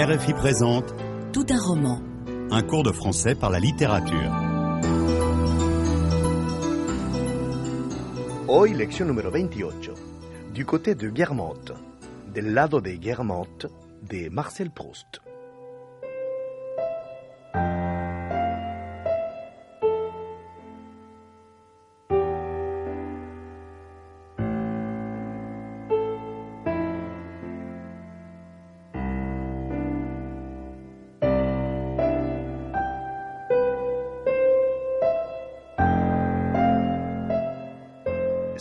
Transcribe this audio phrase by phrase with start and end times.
[0.00, 0.94] RFI présente
[1.30, 2.00] Tout un roman.
[2.50, 4.32] un cours de français par la littérature.
[8.48, 9.90] Hoy lección número 28.
[10.54, 11.74] Du côté de Guermantes.
[12.32, 13.66] Del lado de Guermantes
[14.00, 15.20] de Marcel Proust.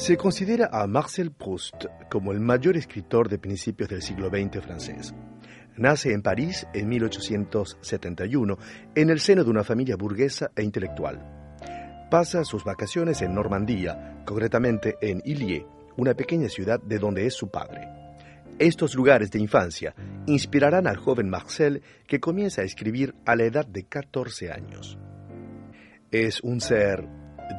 [0.09, 5.13] Se considera a Marcel Proust como el mayor escritor de principios del siglo XX francés.
[5.77, 8.57] Nace en París en 1871
[8.95, 12.07] en el seno de una familia burguesa e intelectual.
[12.09, 17.51] Pasa sus vacaciones en Normandía, concretamente en Illiers, una pequeña ciudad de donde es su
[17.51, 17.88] padre.
[18.57, 19.94] Estos lugares de infancia
[20.25, 24.97] inspirarán al joven Marcel que comienza a escribir a la edad de 14 años.
[26.09, 27.07] Es un ser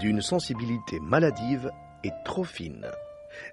[0.00, 1.70] d'une sensibilité maladive
[2.02, 2.86] et trop fine,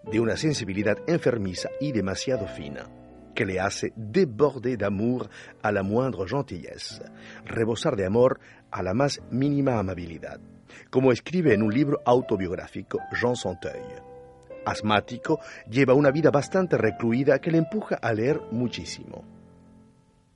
[0.04, 2.88] de una sensibilidad enfermiza y demasiado fina,
[3.36, 5.30] que le hace déborder d'amour
[5.62, 7.02] a la moindre gentillesse,
[7.46, 8.40] rebosar de amor
[8.72, 10.40] a la más mínima amabilidad,
[10.90, 14.02] como escribe en un libro autobiográfico Jean Santeuil.
[14.66, 15.40] Asmático,
[15.70, 19.24] lleva una vida bastante recluida que le empuja a leer muchísimo.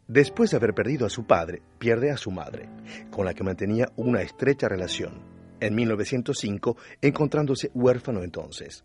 [0.08, 2.70] Después de haber perdido a su padre, pierde a su madre,
[3.09, 5.31] con la que mantenía una estrecha relación
[5.62, 8.84] en 1905, encontrándose huérfano entonces.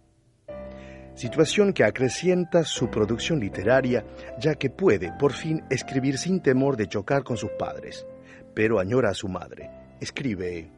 [1.15, 4.05] Situación que acrecienta su producción literaria,
[4.39, 8.07] ya que puede, por fin, escribir sin temor de chocar con sus padres,
[8.55, 9.71] pero añora a su madre.
[9.99, 10.71] Escribe,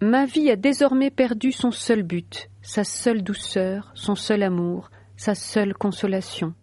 [0.00, 5.34] Ma vie a désormais perdu son seul but, sa seule douceur, son seul amour, sa
[5.34, 6.54] seule consolation.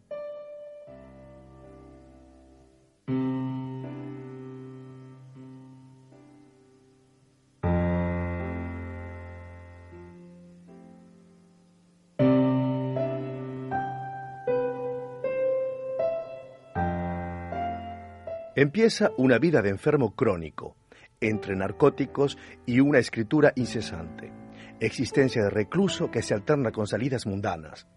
[18.61, 20.75] Empieza una vida de enfermo crónico,
[21.19, 24.31] entre narcóticos y una escritura incesante,
[24.79, 27.88] existencia de recluso que se alterna con salidas mundanas.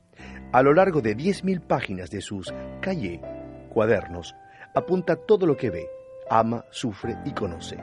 [0.53, 3.23] A lo largo de 10.000 páginas de sus cahiers,
[3.69, 4.35] cuadernos,
[4.75, 5.87] apunta todo lo que ve,
[6.31, 7.77] ama, sufre y conoce.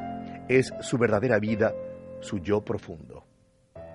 [0.47, 1.73] Es su verdadera vida,
[2.19, 3.25] su yo profundo.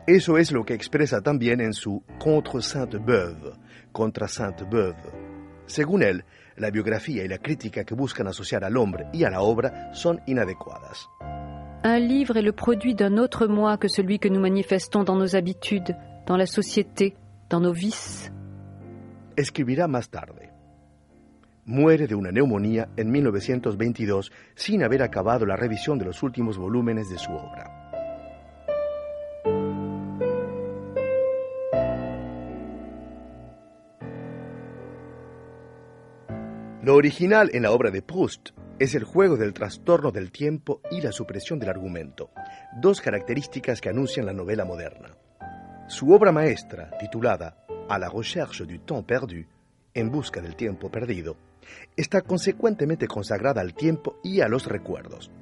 [0.07, 3.55] Eso es lo que expresa también en su Contre Sainte-Beuve,
[3.91, 5.27] contra Sainte-Beuve.
[5.67, 6.25] Según él,
[6.57, 10.21] la biografía y la crítica que buscan asociar al hombre y a la obra son
[10.27, 11.09] inadecuadas.
[11.85, 15.37] Un livre est le produit d'un autre moi que celui que nous manifestons dans nos
[15.37, 15.97] habitudes,
[16.27, 17.15] dans la société,
[17.49, 18.33] dans nos vices.
[19.37, 20.53] Escribirá más tarde.
[21.65, 27.11] Muere de una neumonía en 1922 sin haber acabado la revisión de los últimos volúmenes
[27.11, 27.76] de su obra.
[36.87, 41.01] Lo original en la obra de Proust es el juego del trastorno del tiempo y
[41.01, 42.31] la supresión del argumento,
[42.81, 45.17] dos características que anuncian la novela moderna.
[45.89, 49.45] Su obra maestra, titulada A la recherche du temps perdu,
[49.95, 51.37] en busca del tiempo perdido,
[51.97, 55.33] está consecuentemente consagrada al tiempo y a los recuerdos.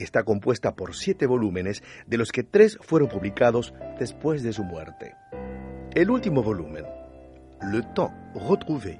[0.00, 5.14] Está compuesta por siete volúmenes, de los que tres fueron publicados después de su muerte.
[5.94, 6.84] El último volumen,
[7.70, 8.98] Le temps retrouvé,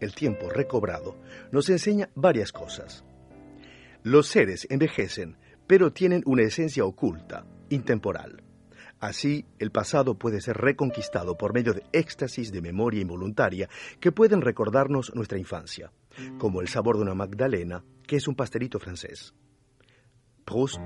[0.00, 1.16] el tiempo recobrado,
[1.52, 3.04] nos enseña varias cosas.
[4.02, 8.42] Los seres envejecen, pero tienen una esencia oculta, intemporal.
[8.98, 13.68] Así, el pasado puede ser reconquistado por medio de éxtasis de memoria involuntaria
[13.98, 15.90] que pueden recordarnos nuestra infancia,
[16.38, 19.34] como el sabor de una magdalena, que es un pastelito francés.
[20.44, 20.80] Proust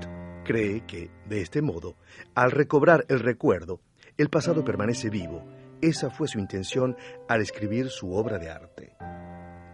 [0.45, 1.97] cree que, de este modo,
[2.35, 3.81] al recobrar el recuerdo,
[4.17, 5.43] el pasado permanece vivo.
[5.85, 6.97] Esa fue su intención
[7.27, 8.95] al escribir su obra de arte.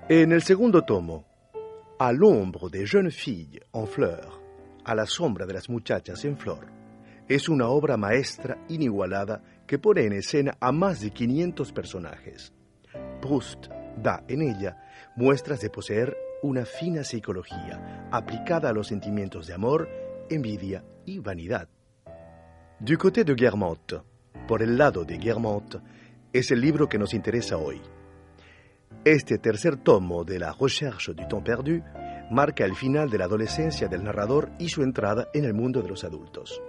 [0.09, 1.25] En el segundo tomo,
[1.97, 4.41] À l'ombre des jeunes filles en fleur,
[4.83, 6.65] a la sombra de las muchachas en flor,
[7.29, 12.51] es una obra maestra inigualada que pone en escena a más de 500 personajes.
[13.21, 14.75] Proust da en ella
[15.15, 19.87] muestras de poseer una fina psicología aplicada a los sentimientos de amor,
[20.29, 21.69] envidia y vanidad.
[22.81, 24.01] Du côté de Guermantes,
[24.45, 25.79] por el lado de Guermantes,
[26.33, 27.81] es el libro que nos interesa hoy.
[29.03, 31.81] Este tercer tomo de La Recherche du Temps Perdu
[32.29, 35.89] marca el final de la adolescencia del narrador y su entrada en el mundo de
[35.89, 36.61] los adultos.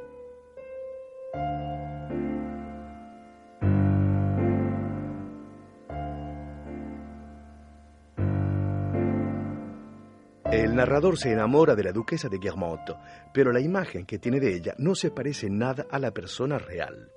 [10.50, 12.96] El narrador se enamora de la duquesa de Guermantes,
[13.32, 17.10] pero la imagen que tiene de ella no se parece nada a la persona real.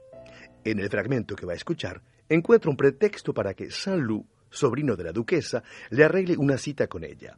[0.63, 5.03] En el fragmento que va a escuchar, encuentra un pretexto para que Saint-Loup, sobrino de
[5.03, 7.37] la duquesa, le arregle una cita con ella.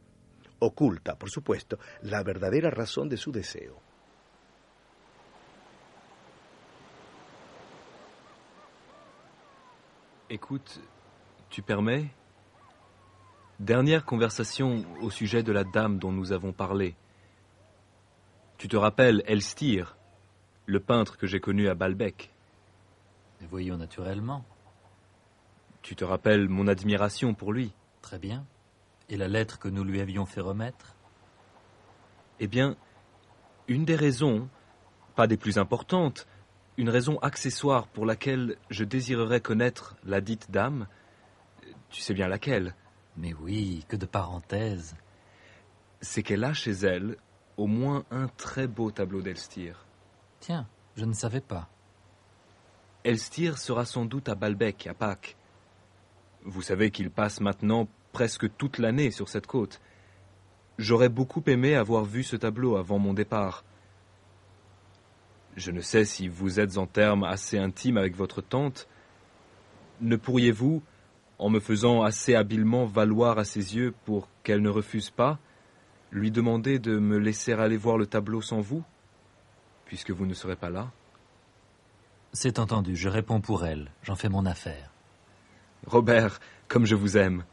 [0.60, 3.80] Oculta, por supuesto, la verdadera razón de su deseo.
[10.30, 10.80] Écoute,
[11.48, 12.10] tu permets?
[13.58, 16.96] Dernière conversation au sujet de la dame dont nous avons parlé.
[18.58, 19.96] Tu te rappelles Elstir,
[20.66, 22.30] le peintre que j'ai connu à Balbec?
[23.48, 24.44] Voyons naturellement.
[25.82, 27.72] Tu te rappelles mon admiration pour lui
[28.02, 28.44] Très bien.
[29.08, 30.94] Et la lettre que nous lui avions fait remettre?
[32.40, 32.76] Eh bien,
[33.66, 34.48] une des raisons,
[35.16, 36.26] pas des plus importantes,
[36.76, 40.86] une raison accessoire pour laquelle je désirerais connaître la dite dame,
[41.90, 42.74] tu sais bien laquelle
[43.16, 44.94] Mais oui, que de parenthèses.
[46.00, 47.16] C'est qu'elle a chez elle
[47.56, 49.86] au moins un très beau tableau d'Elstir.
[50.38, 51.68] Tiens, je ne savais pas.
[53.04, 55.36] Elstir sera sans doute à Balbec, à Pâques.
[56.48, 59.82] Vous savez qu'il passe maintenant presque toute l'année sur cette côte.
[60.78, 63.64] J'aurais beaucoup aimé avoir vu ce tableau avant mon départ.
[65.56, 68.88] Je ne sais si vous êtes en termes assez intimes avec votre tante.
[70.00, 70.82] Ne pourriez-vous,
[71.38, 75.38] en me faisant assez habilement valoir à ses yeux pour qu'elle ne refuse pas,
[76.10, 78.82] lui demander de me laisser aller voir le tableau sans vous,
[79.84, 80.90] puisque vous ne serez pas là?
[82.32, 84.90] C'est entendu, je réponds pour elle, j'en fais mon affaire.
[85.86, 87.44] Robert, comme je vous aime.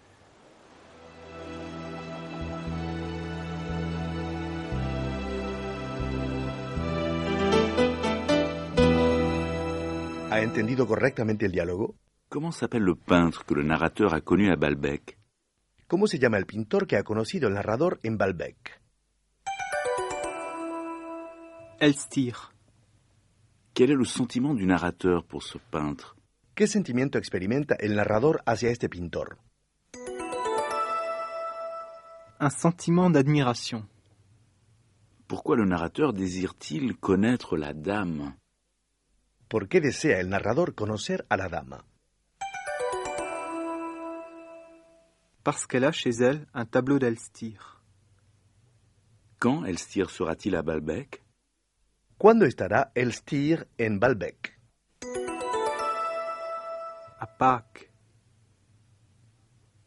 [10.31, 11.95] ¿Ha entendido correctamente el diálogo?
[12.30, 15.18] Comment s'appelle le peintre que le narrateur a connu à Balbec?
[15.88, 18.81] ¿Cómo se llama el pintor que ha conocido el narrador en Balbec?
[21.80, 22.51] Elstir.
[23.74, 26.15] Quel est le sentiment du narrateur pour ce peintre?
[26.56, 29.38] ¿Qué sentimiento experimenta el narrador hacia este pintor?
[32.40, 33.90] Un sentiment d'admiration.
[35.28, 38.38] Pourquoi le narrateur désire-t-il connaître la dame?
[39.50, 41.84] ¿Por qué desea el narrador conocer a la dama?
[45.44, 47.84] Parce qu'elle a chez elle un tableau d'Elstir.
[49.40, 51.22] Quand Elstir sera-t-il à Balbec?
[52.18, 54.55] ¿Cuándo estará Elstir en Balbec?
[57.25, 57.92] À Pâques.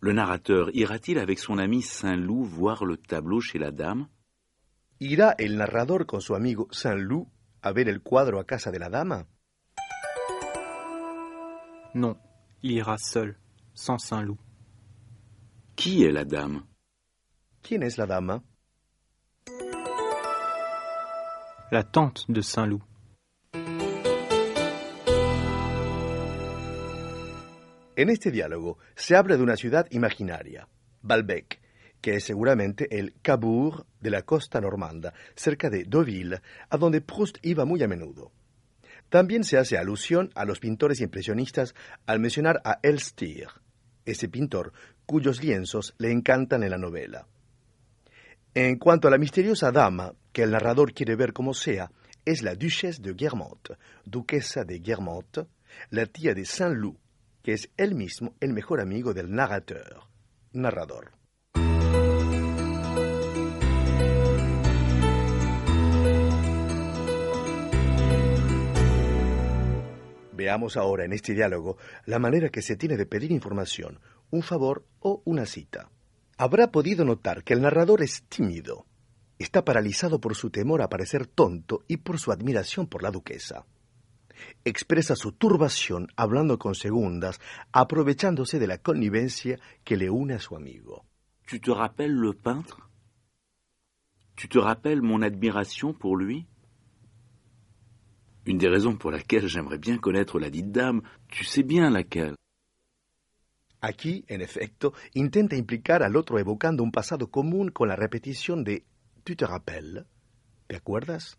[0.01, 4.09] Le narrateur ira-t-il avec son ami Saint-Loup voir le tableau chez la dame?
[4.99, 7.29] ¿Irá el narrador con su amigo Saint-Loup
[7.63, 9.25] a ver el cuadro a casa de la dama?
[11.95, 12.17] Non,
[12.63, 13.39] il ira seul,
[13.73, 14.41] sans Saint-Loup.
[15.77, 16.65] Qui est la dame?
[17.63, 18.43] ¿Quién es la dama?
[21.71, 22.83] La tante de Saint-Loup.
[27.99, 30.69] En este diálogo se habla de una ciudad imaginaria,
[31.03, 31.61] Balbec,
[32.01, 36.41] que es seguramente el Cabourg de la costa normanda, cerca de Deauville,
[36.71, 38.31] a donde Proust iba muy a menudo.
[39.09, 41.75] También se hace alusión a los pintores impresionistas
[42.07, 43.49] al mencionar a Elstir,
[44.05, 44.73] ese pintor
[45.05, 47.27] cuyos lienzos le encantan en la novela.
[48.55, 51.91] En cuanto a la misteriosa dama que el narrador quiere ver como sea,
[52.25, 55.47] es la Duchesse de Guermantes, duquesa de Guermantes,
[55.91, 56.97] la tía de Saint-Loup,
[57.43, 60.01] que es él mismo el mejor amigo del narrateur,
[60.53, 61.13] narrador.
[70.39, 73.99] Veamos ahora en este diálogo la manera que se tiene de pedir información,
[74.31, 75.91] un favor o una cita.
[76.37, 78.87] Habrá podido notar que el narrador es tímido.
[79.41, 83.67] Está paralizado por su temor a parecer tonto y por su admiración por la duquesa.
[84.65, 87.41] Expresa su turbación hablando con segundas,
[87.73, 91.05] aprovechándose de la connivencia que le une a su amigo.
[91.47, 92.77] Tu te rappelles le peintre?
[94.35, 96.47] Tu te rappelles mon admiration pour lui?
[98.45, 102.35] Une des raisons pour laquelle j'aimerais bien connaître la dite dame, tu sais bien laquelle.
[103.81, 108.85] Aquí, en efecto, intenta implicar al otro evocando un pasado común con la repetición de
[109.23, 110.07] ¿Tu te rappelles?
[110.67, 111.39] ¿Te acuerdas?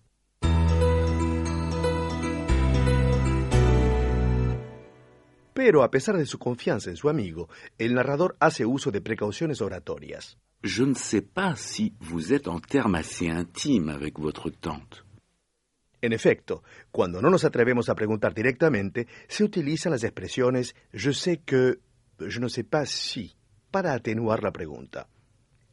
[5.60, 9.60] Pero a pesar de su confianza en su amigo, el narrador hace uso de precauciones
[9.60, 10.38] oratorias.
[10.63, 15.04] Je ne sais pas si vous êtes en termes assez intimes avec votre tante.
[16.01, 21.42] En efecto, cuando no nos atrevemos a preguntar directamente, se utilizan las expresiones je sais
[21.44, 21.82] que,
[22.25, 23.36] je ne sais pas si,
[23.70, 25.10] para atenuar la pregunta.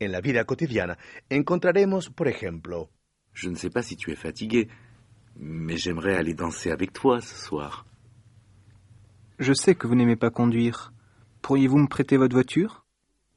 [0.00, 0.98] En la vida cotidiana
[1.30, 2.90] encontraremos, por ejemplo,
[3.32, 4.66] Je ne sais pas si tu es fatigué,
[5.36, 7.86] mais j'aimerais aller danser avec toi ce soir.
[9.38, 10.94] Je sais que vous n'aimez pas conduire.
[11.42, 12.86] Pourriez-vous me prêter votre voiture?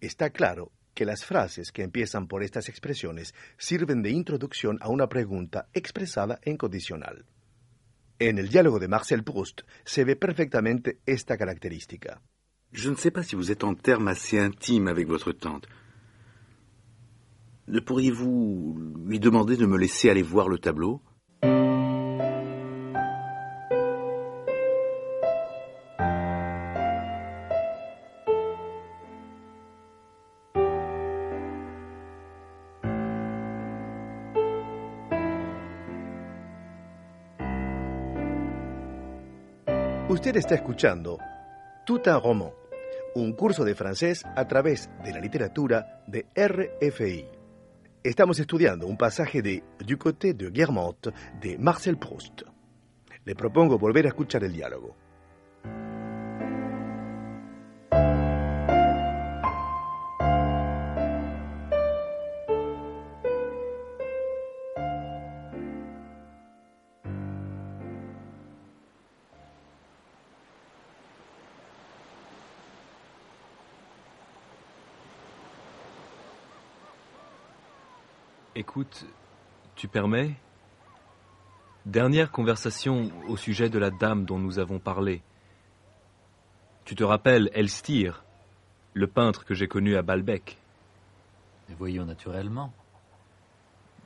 [0.02, 5.08] Está claro que las frases que empiezan por estas expresiones sirven de introducción a una
[5.08, 7.26] pregunta expresada en condicional.
[8.18, 12.22] En el diálogo de Marcel Proust se ve perfectamente esta característica.
[12.72, 15.68] Je ne sais pas si vous êtes en termes assez intimes avec votre tante.
[17.68, 21.02] Ne pourriez-vous lui demander de me laisser aller voir le tableau?
[40.30, 41.18] Usted está escuchando
[41.88, 42.52] Tout un roman,
[43.16, 47.26] un curso de francés a través de la literatura de RFI.
[48.04, 52.44] Estamos estudiando un pasaje de Du côté de Guermantes de Marcel Proust.
[53.26, 54.96] Le propongo volver a escuchar el diálogo.
[78.80, 79.06] Écoute,
[79.76, 80.36] tu permets?
[81.86, 85.22] Dernière conversation au sujet de la dame dont nous avons parlé.
[86.86, 88.24] Tu te rappelles Elstir,
[88.94, 90.60] le peintre que j'ai connu à Balbec?
[91.70, 92.72] Et voyons naturellement.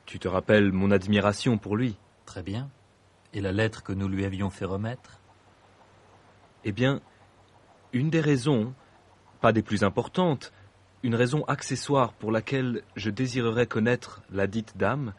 [0.06, 1.96] Tu te rappelles mon admiration pour lui?
[2.26, 2.68] Très bien.
[3.32, 5.20] Et la lettre que nous lui avions fait remettre?
[6.64, 7.00] Eh bien,
[7.92, 8.74] une des raisons,
[9.40, 10.52] pas des plus importantes,
[11.04, 15.12] une raison accessoire pour laquelle je désirerais connaître la dite dame,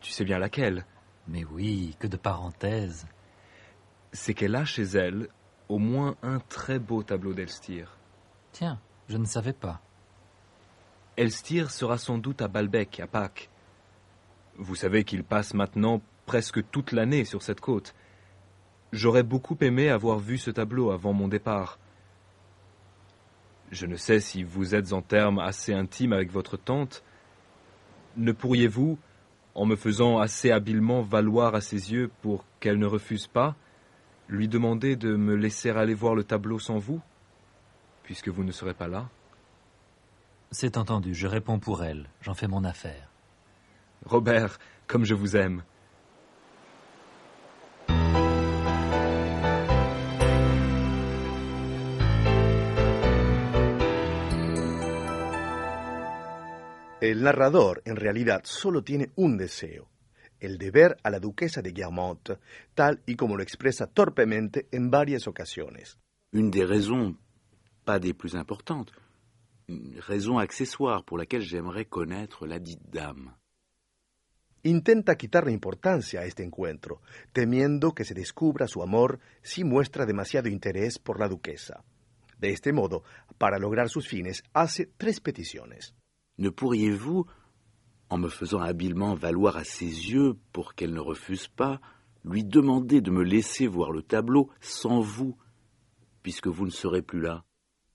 [0.00, 0.86] tu sais bien laquelle,
[1.28, 3.06] Mais oui, que de parenthèses.
[4.12, 5.28] c'est qu'elle a chez elle
[5.68, 7.98] au moins un très beau tableau d'Elstir.
[8.52, 8.80] Tiens,
[9.10, 9.82] je ne savais pas.
[11.18, 13.50] Elstir sera sans doute à Balbec, à Pâques.
[14.56, 17.94] Vous savez qu'il passe maintenant presque toute l'année sur cette côte.
[18.92, 21.78] J'aurais beaucoup aimé avoir vu ce tableau avant mon départ.
[23.70, 27.02] Je ne sais si vous êtes en termes assez intimes avec votre tante.
[28.16, 28.98] Ne pourriez-vous,
[29.54, 33.56] en me faisant assez habilement valoir à ses yeux pour qu'elle ne refuse pas,
[34.28, 37.00] lui demander de me laisser aller voir le tableau sans vous,
[38.04, 39.08] puisque vous ne serez pas là?
[40.50, 42.08] C'est entendu, je réponds pour elle.
[42.22, 43.10] J'en fais mon affaire.
[44.06, 45.62] Robert, comme je vous aime.
[57.00, 59.88] El narrador en realidad solo tiene un deseo,
[60.40, 62.38] el de ver a la duquesa de Guermantes,
[62.74, 65.96] tal y como lo expresa torpemente en varias ocasiones.
[66.32, 67.14] Une des raisons,
[67.84, 68.92] pas des plus importantes,
[69.68, 73.32] une raison accessoire pour laquelle j'aimerais connaître la dite dame.
[74.64, 77.00] Intenta quitarle importancia a este encuentro,
[77.32, 81.84] temiendo que se descubra su amor si muestra demasiado interés por la duquesa.
[82.40, 83.04] De este modo,
[83.38, 85.94] para lograr sus fines, hace tres peticiones.
[86.38, 87.26] Ne pourriez-vous,
[88.10, 91.80] en me faisant habilement valoir à ses yeux pour qu'elle ne refuse pas,
[92.24, 95.36] lui demander de me laisser voir le tableau sans vous,
[96.22, 97.44] puisque vous ne serez plus là?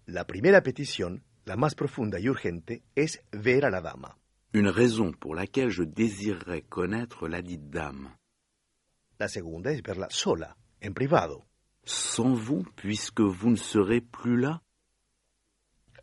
[0.07, 4.17] La primera petición, la más profunda y urgente, es ver a la dama.
[4.53, 8.09] Une raison pour laquelle je désirerais connaître la dite dame.
[9.19, 11.43] La segunda es verla sola, en privado.
[11.85, 14.61] Sans vous, puisque vous ne serez plus là?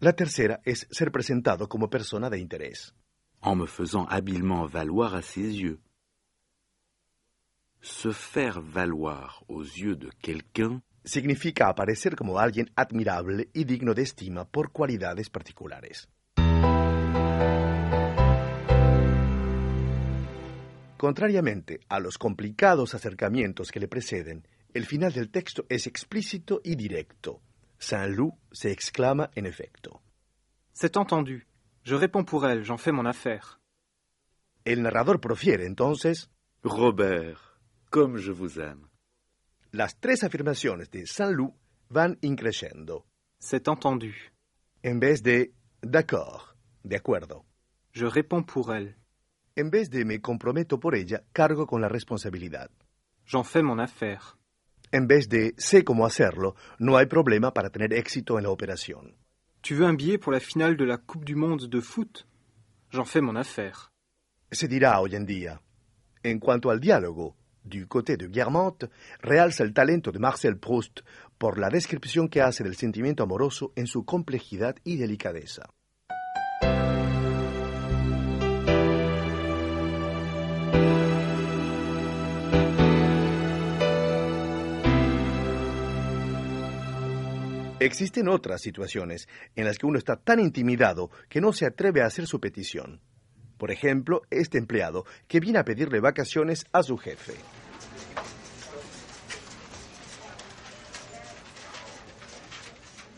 [0.00, 2.94] La tercera es ser presentado como persona de interés.
[3.42, 5.78] en me faisant habilement valoir à ses yeux.
[7.80, 14.02] Se faire valoir aux yeux de quelqu'un, Significa aparecer como alguien admirable y digno de
[14.02, 16.08] estima por cualidades particulares.
[20.98, 26.76] Contrariamente a los complicados acercamientos que le preceden, el final del texto es explícito y
[26.76, 27.40] directo.
[27.80, 30.00] Saint-Loup se exclama en efecto.
[30.72, 31.46] C'est entendu.
[31.82, 33.58] Je réponds pour elle, j'en fais mon affaire.
[34.64, 36.28] El narrador profiere entonces
[36.62, 37.58] Robert,
[37.90, 38.86] comme je vous aime.
[39.72, 41.54] las tres afirmaciones de Saint-Loup
[41.88, 43.06] van increciendo.
[43.38, 44.32] C'est entendu.
[44.84, 45.50] En vez de
[45.82, 47.44] d'accord, de acuerdo.
[47.92, 48.96] Je réponds pour elle.
[49.58, 52.70] En vez de me comprometo por ella, cargo con la responsabilidad.
[53.24, 54.36] J'en fais mon affaire.
[54.92, 59.14] En vez de sé cómo hacerlo, no hay problema para tener éxito en la operación.
[59.62, 62.26] Tu veux un billet pour la finale de la Coupe du Monde de foot
[62.90, 63.92] J'en fais mon affaire.
[64.50, 65.60] Se dirá hoy en día.
[66.24, 71.02] En cuanto al diálogo, du côté de Guermantes, realza el talento de Marcel Proust
[71.38, 75.70] por la descripción que hace del sentimiento amoroso en su complejidad y delicadeza.
[87.80, 92.06] Existen otras situaciones en las que uno está tan intimidado que no se atreve a
[92.06, 93.00] hacer su petición.
[93.56, 97.32] Por ejemplo, este empleado que viene a pedirle vacaciones a su jefe.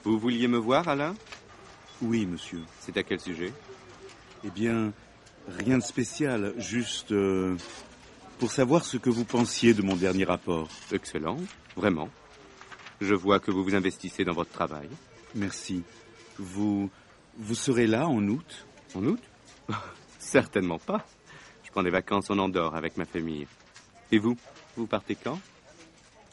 [0.04, 1.16] Vous vouliez me voir, Alain
[2.00, 2.62] Oui, monsieur.
[2.78, 3.52] C'est à quel sujet
[4.44, 4.92] Eh bien,
[5.58, 7.56] rien de spécial, juste euh,
[8.38, 10.68] pour savoir ce que vous pensiez de mon dernier rapport.
[10.92, 11.38] Excellent,
[11.76, 12.08] vraiment.
[13.02, 14.88] Je vois que vous vous investissez dans votre travail.
[15.34, 15.82] Merci.
[16.38, 16.88] Vous
[17.36, 18.66] vous serez là en août?
[18.94, 19.18] En août?
[20.20, 21.04] Certainement pas.
[21.64, 23.48] Je prends des vacances en Andorre avec ma famille.
[24.12, 24.36] Et vous?
[24.76, 25.40] Vous partez quand?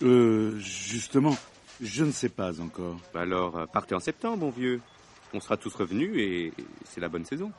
[0.04, 1.36] Euh, justement,
[1.82, 3.00] je ne sais pas encore.
[3.16, 4.80] Alors, euh, partez en septembre, mon vieux.
[5.34, 6.54] On sera tous revenus et
[6.86, 7.52] c'est la bonne saison.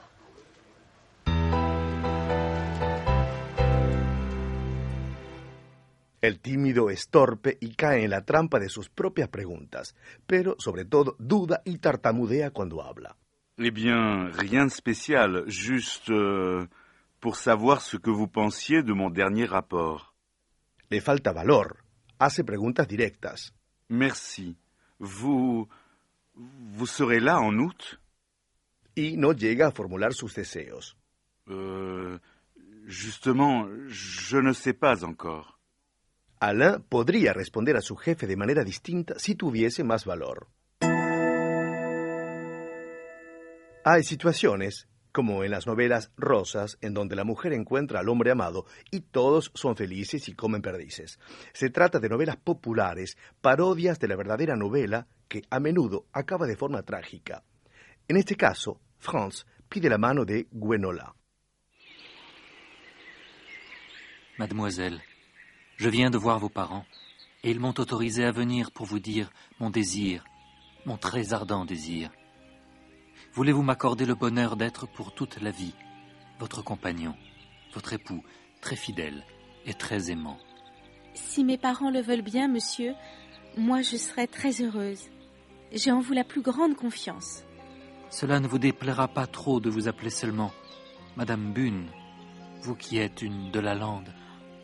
[6.21, 9.95] El tímido es torpe y cae en la trampa de sus propias preguntas,
[10.27, 13.17] pero sobre todo duda y tartamudea cuando habla.
[13.57, 16.67] Eh bien, rien de spécial, juste euh,
[17.21, 20.15] pour savoir ce que vous pensiez de mon dernier rapport.
[20.91, 21.85] Le falta valor.
[22.19, 23.53] Hace preguntas directas.
[23.89, 24.57] Merci.
[24.99, 25.69] Vous
[26.35, 28.01] vous serez là en août?
[28.95, 30.97] Y no llega a formular sus deseos.
[31.49, 32.19] Euh,
[32.87, 35.60] justement, je ne sais pas encore.
[36.41, 40.49] Alain podría responder a su jefe de manera distinta si tuviese más valor.
[43.85, 48.65] Hay situaciones, como en las novelas rosas, en donde la mujer encuentra al hombre amado
[48.91, 51.19] y todos son felices y comen perdices.
[51.53, 56.57] Se trata de novelas populares, parodias de la verdadera novela que a menudo acaba de
[56.57, 57.43] forma trágica.
[58.09, 61.15] En este caso, Franz pide la mano de Gwenola.
[64.39, 65.03] Mademoiselle,
[65.81, 66.85] je viens de voir vos parents,
[67.43, 70.25] et ils m'ont autorisé à venir pour vous dire mon désir,
[70.85, 72.11] mon très ardent désir.
[73.33, 75.73] Voulez-vous m'accorder le bonheur d'être pour toute la vie
[76.39, 77.15] votre compagnon,
[77.73, 78.23] votre époux,
[78.61, 79.25] très fidèle
[79.65, 80.37] et très aimant?
[81.15, 82.93] Si mes parents le veulent bien, monsieur,
[83.57, 85.09] moi je serai très heureuse.
[85.73, 87.43] J'ai en vous la plus grande confiance.
[88.11, 90.53] Cela ne vous déplaira pas trop de vous appeler seulement
[91.17, 91.87] Madame Bune,
[92.61, 94.13] vous qui êtes une de la lande.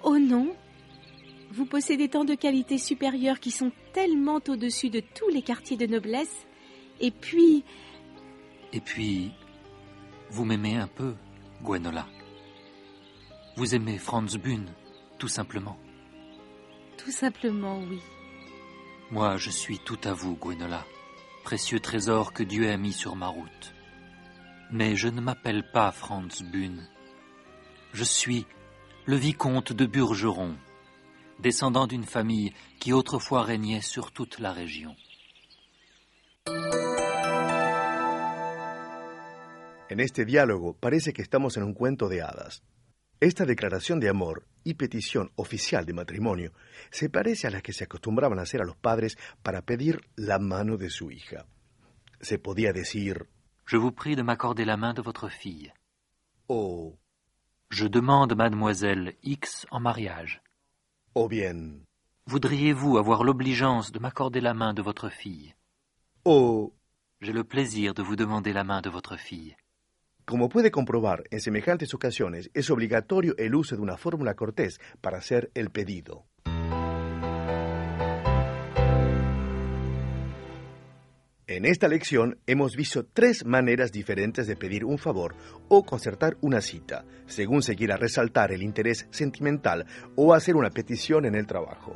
[0.03, 0.55] Oh non
[1.51, 5.87] Vous possédez tant de qualités supérieures qui sont tellement au-dessus de tous les quartiers de
[5.87, 6.47] noblesse.
[7.01, 7.65] Et puis,
[8.73, 9.31] Et puis,
[10.31, 11.15] vous m'aimez un peu,
[11.63, 12.07] Gwenola.
[13.57, 14.67] Vous aimez Franz Bune,
[15.19, 15.79] tout simplement.
[16.99, 18.01] tout simplement, oui.
[19.11, 20.85] Moi, je suis tout à vous, Gwenola,
[21.45, 23.75] précieux trésor que Dieu a mis sur ma route.
[24.73, 26.89] Mais je ne m'appelle pas Franz Bune.
[27.93, 28.47] Je suis
[29.05, 30.57] le vicomte de Burgeron,
[31.39, 34.95] descendant d'une famille qui autrefois régnait sur toute la région.
[39.89, 42.63] En este diálogo parece que estamos en un cuento de hadas.
[43.21, 46.53] Esta declaración de amor y petición oficial de matrimonio
[46.91, 50.39] se parece a las que se acostumbraban a hacer a los padres para pedir la
[50.39, 51.47] mano de su hija.
[52.21, 53.27] Se podía decir,
[53.67, 55.73] Je vous prie de m'accorder la main de votre fille.
[56.47, 56.99] o,
[57.71, 60.41] Je demande mademoiselle X en mariage.
[61.19, 61.81] O bien,
[62.27, 65.55] Voudriez-vous avoir l'obligeance de m'accorder la main de votre fille?
[66.27, 66.75] O,
[67.23, 69.57] J'ai le plaisir de vous demander la main de votre fille.
[70.27, 75.17] como puede comprobar, en semejantes ocasiones es obligatorio el uso de una fórmula cortés para
[75.17, 76.27] hacer el pedido.
[81.49, 85.37] En esta lección hemos visto tres maneras diferentes de pedir un favor
[85.69, 91.25] o concertar una cita, según se quiera resaltar el interés sentimental o hacer una petición
[91.25, 91.95] en el trabajo.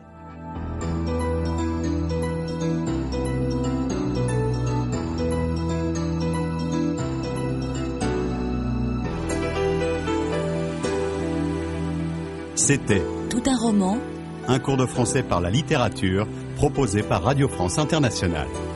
[12.54, 13.98] C'était Tout un roman
[14.46, 18.69] un cours de français par la littérature proposé par Radio France Internationale.